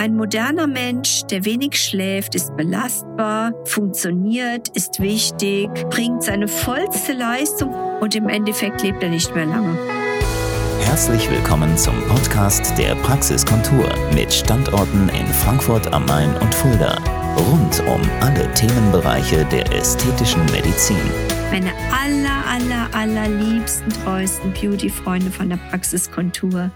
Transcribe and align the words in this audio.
Ein 0.00 0.16
moderner 0.16 0.66
Mensch, 0.66 1.24
der 1.30 1.44
wenig 1.44 1.78
schläft, 1.78 2.34
ist 2.34 2.56
belastbar, 2.56 3.52
funktioniert, 3.66 4.68
ist 4.74 4.98
wichtig, 4.98 5.68
bringt 5.90 6.22
seine 6.22 6.48
vollste 6.48 7.12
Leistung 7.12 7.74
und 8.00 8.14
im 8.14 8.30
Endeffekt 8.30 8.80
lebt 8.80 9.02
er 9.02 9.10
nicht 9.10 9.34
mehr 9.34 9.44
lange. 9.44 9.78
Herzlich 10.80 11.30
willkommen 11.30 11.76
zum 11.76 11.94
Podcast 12.08 12.78
der 12.78 12.94
Praxiskontur 12.94 13.92
mit 14.14 14.32
Standorten 14.32 15.10
in 15.10 15.26
Frankfurt 15.26 15.92
am 15.92 16.06
Main 16.06 16.34
und 16.38 16.54
Fulda. 16.54 16.96
Rund 17.36 17.80
um 17.80 18.00
alle 18.22 18.50
Themenbereiche 18.54 19.44
der 19.52 19.70
ästhetischen 19.70 20.42
Medizin. 20.46 20.96
Meine 21.50 21.74
aller, 21.92 22.46
aller, 22.48 22.88
aller 22.94 23.28
liebsten, 23.28 23.90
treuesten 23.90 24.54
Beauty-Freunde 24.54 25.30
von 25.30 25.50
der 25.50 25.58
Praxiskontur. 25.58 26.70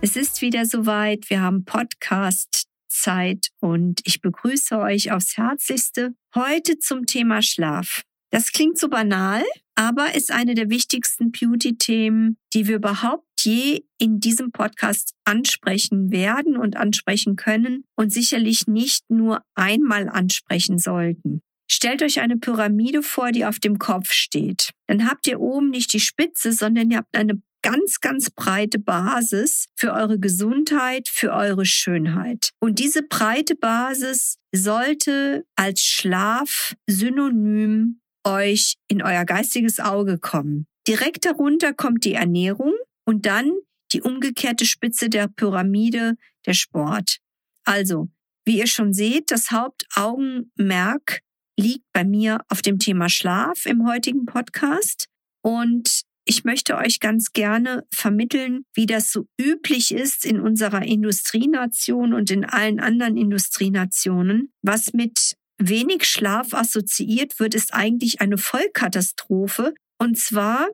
Es 0.00 0.14
ist 0.14 0.42
wieder 0.42 0.64
soweit. 0.64 1.28
Wir 1.28 1.42
haben 1.42 1.64
Podcast 1.64 2.67
Zeit 3.00 3.48
und 3.60 4.00
ich 4.04 4.20
begrüße 4.20 4.78
euch 4.78 5.12
aufs 5.12 5.36
Herzlichste 5.36 6.14
heute 6.34 6.78
zum 6.78 7.06
Thema 7.06 7.42
Schlaf. 7.42 8.02
Das 8.30 8.52
klingt 8.52 8.78
so 8.78 8.88
banal, 8.88 9.42
aber 9.74 10.14
ist 10.14 10.30
eine 10.30 10.54
der 10.54 10.68
wichtigsten 10.68 11.32
Beauty-Themen, 11.32 12.36
die 12.52 12.66
wir 12.66 12.76
überhaupt 12.76 13.24
je 13.40 13.84
in 13.98 14.20
diesem 14.20 14.52
Podcast 14.52 15.14
ansprechen 15.24 16.10
werden 16.10 16.56
und 16.56 16.76
ansprechen 16.76 17.36
können 17.36 17.84
und 17.96 18.12
sicherlich 18.12 18.66
nicht 18.66 19.08
nur 19.08 19.42
einmal 19.54 20.08
ansprechen 20.08 20.78
sollten. 20.78 21.40
Stellt 21.70 22.02
euch 22.02 22.20
eine 22.20 22.36
Pyramide 22.36 23.02
vor, 23.02 23.30
die 23.30 23.44
auf 23.44 23.58
dem 23.58 23.78
Kopf 23.78 24.10
steht. 24.12 24.72
Dann 24.86 25.08
habt 25.08 25.26
ihr 25.26 25.38
oben 25.38 25.70
nicht 25.70 25.92
die 25.92 26.00
Spitze, 26.00 26.52
sondern 26.52 26.90
ihr 26.90 26.98
habt 26.98 27.14
eine 27.14 27.40
ganz, 27.62 28.00
ganz 28.00 28.30
breite 28.30 28.78
Basis 28.78 29.66
für 29.76 29.92
eure 29.92 30.18
Gesundheit, 30.18 31.08
für 31.08 31.32
eure 31.32 31.64
Schönheit. 31.64 32.50
Und 32.60 32.78
diese 32.78 33.02
breite 33.02 33.54
Basis 33.54 34.38
sollte 34.52 35.44
als 35.56 35.82
Schlaf 35.82 36.74
synonym 36.86 38.00
euch 38.24 38.74
in 38.88 39.02
euer 39.02 39.24
geistiges 39.24 39.80
Auge 39.80 40.18
kommen. 40.18 40.66
Direkt 40.86 41.24
darunter 41.24 41.72
kommt 41.72 42.04
die 42.04 42.14
Ernährung 42.14 42.74
und 43.04 43.26
dann 43.26 43.52
die 43.92 44.02
umgekehrte 44.02 44.64
Spitze 44.64 45.08
der 45.08 45.28
Pyramide, 45.28 46.14
der 46.46 46.54
Sport. 46.54 47.18
Also, 47.64 48.08
wie 48.44 48.58
ihr 48.58 48.66
schon 48.66 48.92
seht, 48.92 49.30
das 49.30 49.50
Hauptaugenmerk 49.50 51.20
liegt 51.58 51.84
bei 51.92 52.04
mir 52.04 52.40
auf 52.48 52.62
dem 52.62 52.78
Thema 52.78 53.08
Schlaf 53.08 53.66
im 53.66 53.86
heutigen 53.86 54.24
Podcast. 54.26 55.06
Und 55.42 56.02
ich 56.28 56.44
möchte 56.44 56.76
euch 56.76 57.00
ganz 57.00 57.32
gerne 57.32 57.86
vermitteln, 57.90 58.66
wie 58.74 58.84
das 58.84 59.10
so 59.10 59.26
üblich 59.40 59.92
ist 59.92 60.26
in 60.26 60.40
unserer 60.40 60.82
Industrienation 60.82 62.12
und 62.12 62.30
in 62.30 62.44
allen 62.44 62.80
anderen 62.80 63.16
Industrienationen. 63.16 64.52
Was 64.60 64.92
mit 64.92 65.36
wenig 65.56 66.04
Schlaf 66.04 66.52
assoziiert 66.52 67.40
wird, 67.40 67.54
ist 67.54 67.72
eigentlich 67.72 68.20
eine 68.20 68.36
Vollkatastrophe. 68.36 69.72
Und 69.96 70.18
zwar, 70.18 70.68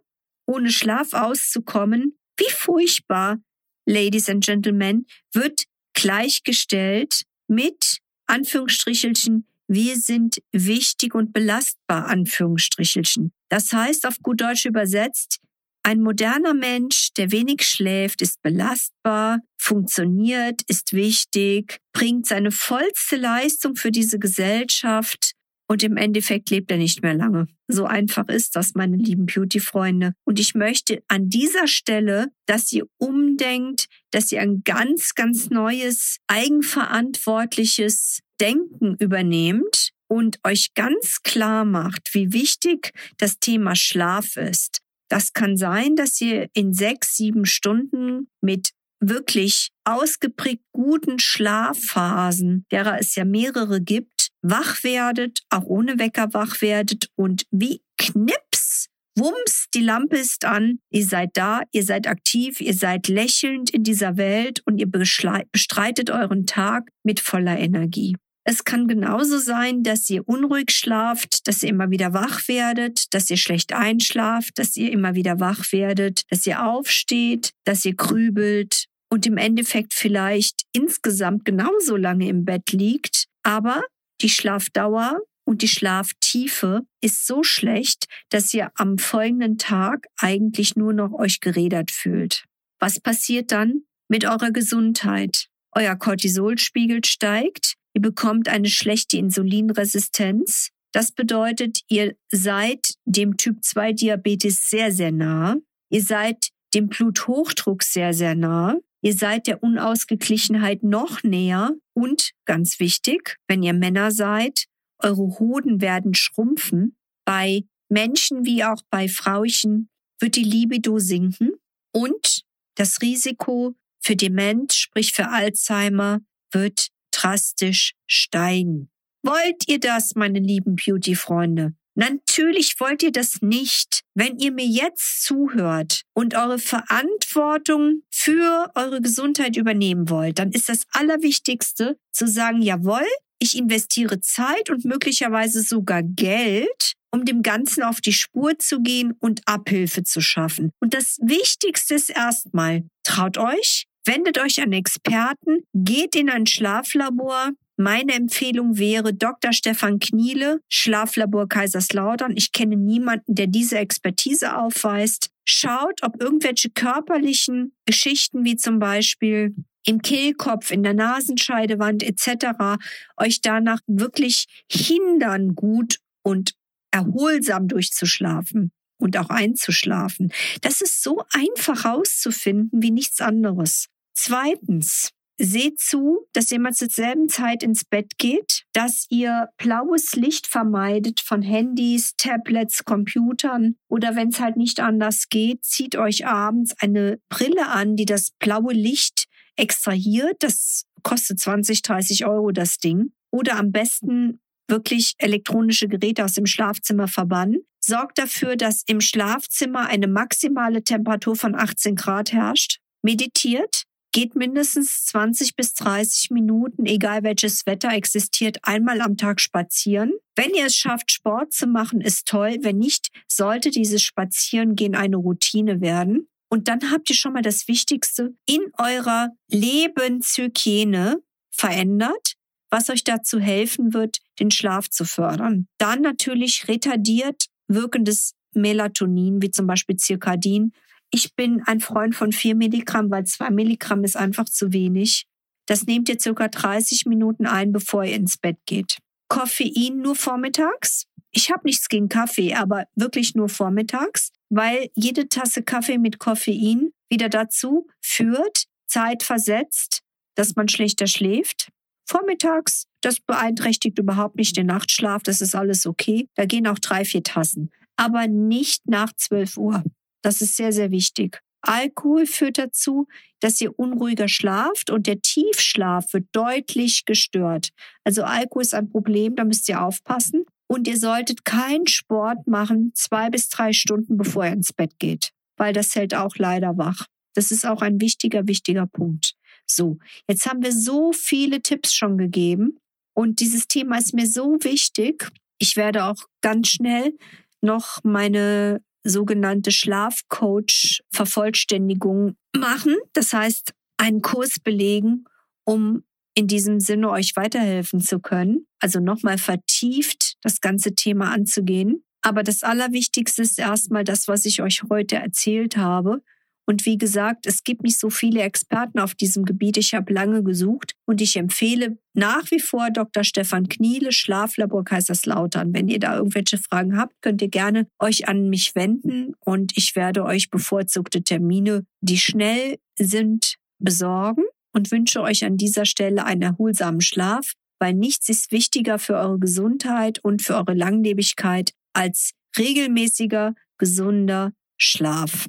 ohne 0.45 0.71
Schlaf 0.71 1.13
auszukommen, 1.13 2.19
wie 2.37 2.51
furchtbar, 2.51 3.39
Ladies 3.87 4.29
and 4.29 4.45
Gentlemen, 4.45 5.07
wird 5.33 5.65
gleichgestellt 5.93 7.23
mit 7.47 7.99
Anführungsstrichelchen 8.27 9.47
wir 9.67 9.97
sind 9.97 10.43
wichtig 10.53 11.15
und 11.15 11.33
belastbar, 11.33 12.07
Anführungsstrichelchen. 12.07 13.33
Das 13.49 13.73
heißt 13.73 14.07
auf 14.07 14.19
gut 14.23 14.41
Deutsch 14.41 14.67
übersetzt, 14.67 15.41
ein 15.85 16.01
moderner 16.01 16.55
Mensch, 16.55 17.11
der 17.17 17.31
wenig 17.31 17.63
schläft, 17.63 18.23
ist 18.23 18.43
belastbar, 18.43 19.39
funktioniert, 19.59 20.63
ist 20.67 20.95
wichtig, 20.95 21.79
bringt 21.93 22.27
seine 22.27 22.51
vollste 22.51 23.17
Leistung 23.17 23.77
für 23.77 23.91
diese 23.91 24.19
Gesellschaft 24.19 25.33
und 25.69 25.83
im 25.83 25.97
Endeffekt 25.97 26.51
lebt 26.51 26.71
er 26.71 26.79
nicht 26.79 27.03
mehr 27.03 27.15
lange. 27.15 27.47
So 27.69 27.87
einfach 27.87 28.29
ist 28.29 28.57
das, 28.57 28.75
meine 28.75 28.97
lieben 28.97 29.27
Beauty-Freunde. 29.27 30.13
Und 30.25 30.39
ich 30.39 30.55
möchte 30.55 31.03
an 31.09 31.29
dieser 31.29 31.67
Stelle, 31.67 32.29
dass 32.47 32.71
ihr 32.73 32.87
umdenkt, 32.99 33.87
dass 34.11 34.31
ihr 34.33 34.41
ein 34.41 34.63
ganz, 34.65 35.15
ganz 35.15 35.51
neues, 35.51 36.19
eigenverantwortliches 36.27 38.21
Denken 38.41 38.97
übernehmt 38.99 39.91
und 40.07 40.39
euch 40.45 40.75
ganz 40.75 41.23
klar 41.23 41.65
macht, 41.65 42.11
wie 42.13 42.33
wichtig 42.33 42.93
das 43.17 43.39
Thema 43.39 43.75
Schlaf 43.75 44.37
ist. 44.37 44.84
Das 45.15 45.33
kann 45.33 45.57
sein, 45.57 45.95
dass 45.95 46.21
ihr 46.21 46.49
in 46.55 46.73
sechs, 46.73 47.15
sieben 47.15 47.47
Stunden 47.47 48.27
mit 48.41 48.71
wirklich 48.99 49.69
ausgeprägt 49.85 50.65
guten 50.73 51.21
Schlafphasen, 51.21 52.67
derer 52.73 52.99
es 52.99 53.15
ja 53.15 53.25
mehrere 53.25 53.81
gibt, 53.81 54.31
wach 54.43 54.83
werdet, 54.83 55.39
auch 55.51 55.67
ohne 55.67 56.01
Wecker 56.01 56.35
wach 56.35 56.61
werdet 56.63 57.11
und 57.15 57.45
wie 57.53 57.81
Knips, 57.97 58.89
wumms, 59.17 59.67
die 59.73 59.83
Lampe 59.83 60.17
ist 60.17 60.45
an, 60.45 60.81
ihr 60.91 61.05
seid 61.05 61.31
da, 61.35 61.63
ihr 61.71 61.85
seid 61.85 62.09
aktiv, 62.09 62.61
ihr 62.61 62.75
seid 62.75 63.07
lächelnd 63.07 63.71
in 63.71 63.85
dieser 63.85 64.17
Welt 64.17 64.63
und 64.67 64.79
ihr 64.79 64.91
bestreitet 64.91 66.11
euren 66.11 66.45
Tag 66.45 66.91
mit 67.05 67.21
voller 67.21 67.57
Energie. 67.57 68.17
Es 68.47 68.65
kann 68.65 68.87
genauso 68.87 69.39
sein, 69.39 69.83
dass 69.83 70.09
ihr 70.11 70.29
unruhig 70.29 70.71
schlaft, 70.71 71.49
dass 71.49 71.63
ihr 71.63 71.71
immer 71.71 71.91
wieder 71.91 72.13
wach 72.13 72.47
werdet, 72.47 73.13
dass 73.15 73.31
ihr 73.31 73.39
schlecht 73.39 73.73
einschlaft, 73.73 74.59
dass 74.59 74.77
ihr 74.77 74.93
immer 74.93 75.15
wieder 75.15 75.41
wach 75.41 75.73
werdet, 75.73 76.23
dass 76.31 76.47
ihr 76.47 76.65
aufsteht, 76.65 77.53
dass 77.65 77.87
ihr 77.87 77.95
grübelt 77.95 78.85
und 79.11 79.27
im 79.27 79.39
Endeffekt 79.39 79.95
vielleicht 79.95 80.65
insgesamt 80.73 81.47
genauso 81.47 81.97
lange 81.97 82.29
im 82.29 82.45
Bett 82.45 82.73
liegt, 82.73 83.27
aber 83.43 83.83
die 84.21 84.29
Schlafdauer 84.29 85.21
und 85.47 85.63
die 85.63 85.69
Schlaftiefe 85.69 86.83
ist 87.01 87.27
so 87.27 87.43
schlecht, 87.43 88.07
dass 88.29 88.53
ihr 88.53 88.71
am 88.75 88.99
folgenden 88.99 89.57
Tag 89.57 90.07
eigentlich 90.19 90.77
nur 90.77 90.93
noch 90.93 91.13
euch 91.13 91.41
gerädert 91.41 91.91
fühlt. 91.91 92.45
Was 92.79 93.01
passiert 93.01 93.53
dann 93.53 93.83
mit 94.09 94.25
eurer 94.27 94.51
Gesundheit? 94.51 95.49
Euer 95.73 95.97
Cortisolspiegel 95.97 97.05
steigt, 97.05 97.75
Ihr 97.95 98.03
bekommt 98.03 98.49
eine 98.49 98.69
schlechte 98.69 99.17
Insulinresistenz. 99.17 100.71
Das 100.93 101.13
bedeutet, 101.13 101.81
ihr 101.89 102.17
seid 102.31 102.95
dem 103.05 103.37
Typ 103.37 103.65
2 103.65 103.93
Diabetes 103.93 104.69
sehr, 104.69 104.93
sehr 104.93 105.13
nah. 105.13 105.57
Ihr 105.91 106.03
seid 106.03 106.49
dem 106.75 106.89
Bluthochdruck 106.89 107.83
sehr, 107.83 108.13
sehr 108.13 108.35
nah. 108.35 108.77
Ihr 109.01 109.15
seid 109.15 109.47
der 109.47 109.63
Unausgeglichenheit 109.63 110.83
noch 110.83 111.23
näher. 111.23 111.73
Und 111.95 112.33
ganz 112.47 112.81
wichtig, 112.81 113.37
wenn 113.49 113.63
ihr 113.63 113.75
Männer 113.75 114.11
seid, 114.11 114.67
eure 114.99 115.39
Hoden 115.39 115.81
werden 115.81 116.15
schrumpfen. 116.15 116.97
Bei 117.25 117.65
Menschen 117.89 118.45
wie 118.45 118.65
auch 118.65 118.83
bei 118.91 119.09
Frauchen 119.09 119.89
wird 120.21 120.37
die 120.37 120.45
Libido 120.45 120.99
sinken 120.99 121.53
und 121.93 122.43
das 122.77 123.01
Risiko 123.03 123.75
für 124.01 124.17
Demenz, 124.17 124.75
sprich 124.75 125.13
für 125.13 125.29
Alzheimer, 125.29 126.21
wird 126.51 126.89
drastisch 127.25 127.93
steigen. 128.07 128.91
Wollt 129.23 129.69
ihr 129.69 129.81
das, 129.81 130.15
meine 130.15 130.39
lieben 130.39 130.77
Beauty-Freunde? 130.77 131.75
Natürlich 131.97 132.75
wollt 132.81 133.03
ihr 133.03 133.13
das 133.13 133.41
nicht. 133.41 134.03
Wenn 134.15 134.39
ihr 134.39 134.53
mir 134.53 134.67
jetzt 134.67 135.23
zuhört 135.23 136.03
und 136.13 136.35
eure 136.35 136.59
Verantwortung 136.59 138.03
für 138.11 138.71
eure 138.75 139.01
Gesundheit 139.01 139.57
übernehmen 139.57 140.11
wollt, 140.11 140.39
dann 140.41 140.51
ist 140.51 140.69
das 140.69 140.83
Allerwichtigste 140.93 141.97
zu 142.11 142.27
sagen, 142.27 142.63
jawohl, 142.63 143.07
ich 143.39 143.57
investiere 143.57 144.21
Zeit 144.21 144.71
und 144.71 144.85
möglicherweise 144.85 145.63
sogar 145.63 146.03
Geld, 146.03 146.95
um 147.13 147.25
dem 147.25 147.43
Ganzen 147.43 147.85
auf 147.85 148.01
die 148.01 148.13
Spur 148.13 148.59
zu 148.59 148.81
gehen 148.81 149.15
und 149.21 149.43
Abhilfe 149.47 150.03
zu 150.03 150.21
schaffen. 150.21 150.71
Und 150.81 150.95
das 150.95 151.19
Wichtigste 151.23 151.95
ist 151.95 152.11
erstmal, 152.11 152.83
traut 153.05 153.39
euch, 153.39 153.87
Wendet 154.07 154.39
euch 154.39 154.61
an 154.61 154.73
Experten, 154.73 155.63
geht 155.73 156.15
in 156.15 156.29
ein 156.29 156.47
Schlaflabor. 156.47 157.53
Meine 157.77 158.13
Empfehlung 158.13 158.79
wäre 158.79 159.15
Dr. 159.15 159.53
Stefan 159.53 159.99
Kniele, 159.99 160.61
Schlaflabor 160.69 161.49
Kaiserslautern. 161.49 162.37
Ich 162.37 162.53
kenne 162.53 162.77
niemanden, 162.77 163.35
der 163.35 163.47
diese 163.47 163.79
Expertise 163.79 164.57
aufweist. 164.57 165.31
Schaut, 165.47 166.03
ob 166.03 166.23
irgendwelche 166.23 166.71
körperlichen 166.71 167.75
Geschichten 167.87 168.45
wie 168.45 168.57
zum 168.57 168.79
Beispiel 168.79 169.55
im 169.87 170.03
Kehlkopf, 170.03 170.71
in 170.71 170.83
der 170.83 170.95
Nasenscheidewand 170.95 172.03
etc. 172.03 172.83
euch 173.17 173.41
danach 173.41 173.81
wirklich 173.87 174.47
hindern, 174.71 175.55
gut 175.55 175.99
und 176.23 176.53
erholsam 176.91 177.69
durchzuschlafen 177.69 178.71
und 178.99 179.17
auch 179.17 179.31
einzuschlafen. 179.31 180.33
Das 180.61 180.81
ist 180.81 181.03
so 181.03 181.25
einfach 181.33 181.85
herauszufinden 181.85 182.83
wie 182.83 182.91
nichts 182.91 183.21
anderes. 183.21 183.89
Zweitens, 184.15 185.11
seht 185.39 185.81
zu, 185.81 186.27
dass 186.33 186.51
mal 186.53 186.73
zur 186.73 186.89
selben 186.89 187.29
Zeit 187.29 187.63
ins 187.63 187.85
Bett 187.85 188.19
geht, 188.19 188.65
dass 188.73 189.07
ihr 189.11 189.49
blaues 189.57 190.15
Licht 190.15 190.47
vermeidet 190.47 191.21
von 191.21 191.43
Handys, 191.43 192.15
Tablets, 192.17 192.85
Computern 192.85 193.77
oder 193.89 194.15
wenn 194.15 194.29
es 194.29 194.41
halt 194.41 194.57
nicht 194.57 194.81
anders 194.81 195.29
geht, 195.29 195.65
zieht 195.65 195.97
euch 195.97 196.27
abends 196.27 196.75
eine 196.81 197.19
Brille 197.29 197.69
an, 197.69 197.97
die 197.97 198.07
das 198.07 198.31
blaue 198.39 198.73
Licht 198.73 199.27
extrahiert. 199.57 200.37
Das 200.41 200.85
kostet 201.03 201.41
20, 201.41 201.83
30 201.83 202.27
Euro 202.27 202.53
das 202.53 202.79
Ding. 202.79 203.13
Oder 203.31 203.57
am 203.57 203.73
besten 203.73 204.41
wirklich 204.69 205.15
elektronische 205.19 205.89
Geräte 205.89 206.25
aus 206.25 206.35
dem 206.35 206.47
Schlafzimmer 206.47 207.09
verbannen. 207.09 207.63
Sorgt 207.81 208.19
dafür, 208.19 208.57
dass 208.57 208.83
im 208.87 209.01
Schlafzimmer 209.01 209.89
eine 209.89 210.07
maximale 210.07 210.83
Temperatur 210.83 211.37
von 211.37 211.55
18 211.55 211.97
Grad 211.97 212.33
herrscht. 212.33 212.79
Meditiert, 213.03 213.85
geht 214.15 214.37
mindestens 214.37 215.05
20 215.07 215.57
bis 215.57 215.75
30 215.75 216.31
Minuten, 216.31 216.87
egal 216.87 217.25
welches 217.25 217.67
Wetter 217.67 217.91
existiert, 217.91 218.59
einmal 218.63 219.01
am 219.01 219.17
Tag 219.17 219.41
spazieren. 219.41 220.13
Wenn 220.37 220.55
ihr 220.55 220.67
es 220.67 220.77
schafft, 220.77 221.11
Sport 221.11 221.53
zu 221.53 221.67
machen, 221.67 222.01
ist 222.01 222.27
toll. 222.27 222.59
Wenn 222.61 222.79
nicht, 222.79 223.09
sollte 223.29 223.71
dieses 223.71 224.03
Spazierengehen 224.03 224.95
eine 224.95 225.17
Routine 225.17 225.81
werden. 225.81 226.29
Und 226.49 226.69
dann 226.69 226.93
habt 226.93 227.11
ihr 227.11 227.17
schon 227.17 227.33
mal 227.33 227.43
das 227.43 227.67
Wichtigste 227.67 228.37
in 228.47 228.63
eurer 228.79 229.31
Lebenshygiene 229.51 231.21
verändert, 231.51 232.35
was 232.71 232.91
euch 232.91 233.03
dazu 233.03 233.41
helfen 233.41 233.95
wird, 233.95 234.19
den 234.39 234.53
Schlaf 234.53 234.89
zu 234.89 235.05
fördern. 235.05 235.67
Dann 235.79 236.03
natürlich 236.03 236.69
retardiert 236.69 237.47
wirkendes 237.67 238.35
Melatonin, 238.53 239.43
wie 239.43 239.51
zum 239.51 239.67
Beispiel 239.67 239.97
Zirkadin. 239.97 240.73
Ich 241.17 241.37
bin 241.37 241.63
ein 241.67 241.79
Freund 241.79 242.17
von 242.17 242.33
4 242.33 242.57
Milligramm, 242.57 243.09
weil 243.09 243.23
2 243.23 243.51
Milligramm 243.51 244.03
ist 244.03 244.17
einfach 244.17 244.47
zu 244.47 244.73
wenig. 244.73 245.29
Das 245.65 245.87
nehmt 245.87 246.09
ihr 246.09 246.19
circa 246.19 246.49
30 246.49 247.07
Minuten 247.07 247.47
ein, 247.47 247.71
bevor 247.71 248.03
ihr 248.03 248.17
ins 248.17 248.37
Bett 248.37 248.59
geht. 248.67 248.99
Koffein 249.29 249.99
nur 249.99 250.17
vormittags. 250.17 251.05
Ich 251.31 251.53
habe 251.53 251.67
nichts 251.67 251.89
gegen 251.89 252.09
Kaffee, 252.09 252.55
aber 252.55 252.87
wirklich 252.97 253.37
nur 253.37 253.49
vormittags, 253.49 254.31
weil 254.49 254.89
jede 254.97 255.29
Tasse 255.29 255.63
Kaffee 255.63 255.99
mit 255.99 256.19
Koffein 256.19 256.91
wieder 257.09 257.29
dazu 257.29 257.87
führt, 258.01 258.65
zeitversetzt, 258.89 260.01
dass 260.35 260.57
man 260.57 260.67
schlechter 260.67 261.07
schläft. 261.07 261.69
Vormittags, 262.09 262.87
das 263.03 263.21
beeinträchtigt 263.21 264.01
überhaupt 264.01 264.35
nicht 264.35 264.57
den 264.57 264.67
Nachtschlaf, 264.67 265.23
das 265.23 265.41
ist 265.41 265.55
alles 265.55 265.87
okay. 265.87 266.27
Da 266.35 266.45
gehen 266.45 266.67
auch 266.67 266.81
drei, 266.81 267.05
vier 267.05 267.23
Tassen. 267.23 267.71
Aber 267.95 268.27
nicht 268.27 268.89
nach 268.89 269.13
12 269.13 269.57
Uhr. 269.59 269.85
Das 270.25 270.41
ist 270.41 270.57
sehr, 270.57 270.73
sehr 270.73 270.91
wichtig. 270.91 271.41
Alkohol 271.61 272.27
führt 272.27 272.57
dazu, 272.57 273.07
dass 273.41 273.61
ihr 273.61 273.79
unruhiger 273.79 274.27
schlaft 274.27 274.91
und 274.91 275.07
der 275.07 275.21
Tiefschlaf 275.21 276.13
wird 276.15 276.27
deutlich 276.33 277.05
gestört. 277.05 277.71
Also 278.05 278.23
Alkohol 278.23 278.63
ist 278.63 278.75
ein 278.75 278.89
Problem, 278.89 279.37
da 279.37 279.45
müsst 279.45 279.69
ihr 279.69 279.83
aufpassen. 279.83 280.45
Und 280.67 280.89
ihr 280.89 280.99
solltet 280.99 281.45
keinen 281.45 281.87
Sport 281.87 282.47
machen, 282.47 282.93
zwei 282.95 283.29
bis 283.29 283.51
drei 283.51 283.75
Stunden 283.75 284.17
bevor 284.17 284.47
ihr 284.47 284.53
ins 284.53 284.73
Bett 284.73 284.99
geht, 284.99 285.31
weil 285.59 285.75
das 285.75 285.95
hält 285.95 286.15
auch 286.15 286.37
leider 286.37 286.79
wach. 286.79 287.07
Das 287.35 287.51
ist 287.51 287.67
auch 287.67 287.83
ein 287.83 288.01
wichtiger, 288.01 288.49
wichtiger 288.49 288.87
Punkt. 288.87 289.35
So, 289.67 289.99
jetzt 290.27 290.47
haben 290.47 290.63
wir 290.63 290.73
so 290.73 291.13
viele 291.13 291.61
Tipps 291.61 291.93
schon 291.93 292.17
gegeben 292.17 292.79
und 293.15 293.41
dieses 293.41 293.69
Thema 293.69 293.99
ist 293.99 294.15
mir 294.15 294.27
so 294.27 294.57
wichtig. 294.63 295.31
Ich 295.59 295.77
werde 295.77 296.07
auch 296.07 296.25
ganz 296.41 296.69
schnell 296.69 297.15
noch 297.61 297.99
meine 298.03 298.81
sogenannte 299.05 299.71
Schlafcoach-Vervollständigung 299.71 302.35
machen. 302.57 302.97
Das 303.13 303.33
heißt, 303.33 303.73
einen 303.99 304.23
Kurs 304.23 304.59
belegen, 304.59 305.27
um 305.65 306.03
in 306.35 306.49
diesem 306.49 306.81
Sinne 306.81 307.11
euch 307.11 307.37
weiterhelfen 307.37 308.01
zu 308.01 308.19
können. 308.19 308.67
Also 308.81 308.99
nochmal 308.99 309.39
vertieft 309.39 310.37
das 310.43 310.61
ganze 310.61 310.95
Thema 310.95 311.33
anzugehen. 311.33 312.03
Aber 312.23 312.43
das 312.43 312.63
Allerwichtigste 312.63 313.43
ist 313.43 313.59
erstmal 313.59 314.03
das, 314.03 314.29
was 314.29 314.47
ich 314.47 314.63
euch 314.63 314.83
heute 314.91 315.17
erzählt 315.17 315.77
habe. 315.77 316.23
Und 316.67 316.87
wie 316.87 316.97
gesagt, 316.97 317.47
es 317.47 317.63
gibt 317.63 317.83
nicht 317.83 317.99
so 317.99 318.09
viele 318.11 318.43
Experten 318.43 318.99
auf 318.99 319.15
diesem 319.15 319.45
Gebiet. 319.45 319.77
Ich 319.77 319.95
habe 319.95 320.13
lange 320.13 320.43
gesucht 320.43 320.95
und 321.07 321.21
ich 321.21 321.37
empfehle 321.37 321.99
nach 322.15 322.51
wie 322.51 322.61
vor 322.61 322.91
Dr. 322.91 323.25
Stefan 323.25 323.69
Kniele, 323.69 324.13
Schlaflabor 324.13 324.85
Kaiserslautern. 324.85 325.75
Wenn 325.75 325.89
ihr 325.89 325.99
da 325.99 326.17
irgendwelche 326.17 326.59
Fragen 326.59 326.97
habt, 326.97 327.15
könnt 327.21 327.43
ihr 327.43 327.49
gerne 327.49 327.87
euch 327.99 328.29
an 328.29 328.49
mich 328.49 328.75
wenden 328.75 329.35
und 329.41 329.77
ich 329.77 329.95
werde 329.95 330.25
euch 330.25 330.51
bevorzugte 330.51 331.23
Termine, 331.23 331.85
die 332.01 332.19
schnell 332.19 332.79
sind, 332.99 333.57
besorgen 333.79 334.45
und 334.73 334.91
wünsche 334.91 335.21
euch 335.21 335.45
an 335.45 335.57
dieser 335.57 335.85
Stelle 335.85 336.25
einen 336.25 336.43
erholsamen 336.43 337.01
Schlaf, 337.01 337.53
weil 337.79 337.95
nichts 337.95 338.29
ist 338.29 338.53
wichtiger 338.53 338.99
für 338.99 339.17
eure 339.17 339.39
Gesundheit 339.39 340.19
und 340.23 340.43
für 340.43 340.57
eure 340.57 340.75
Langlebigkeit 340.75 341.73
als 341.93 342.33
regelmäßiger, 342.59 343.55
gesunder 343.79 344.53
Schlaf. 344.79 345.49